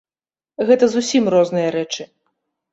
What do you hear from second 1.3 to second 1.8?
розныя